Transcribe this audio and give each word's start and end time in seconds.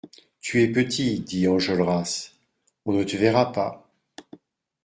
Tu 0.39 0.63
es 0.63 0.67
petit, 0.71 1.19
dit 1.19 1.47
Enjolras, 1.47 2.31
on 2.85 2.93
ne 2.93 3.03
te 3.03 3.17
verra 3.17 3.51
pas. 3.51 3.87